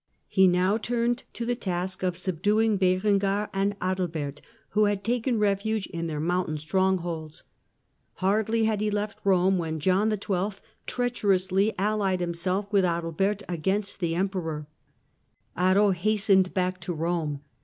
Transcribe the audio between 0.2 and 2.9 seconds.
He now turned to the task of subduing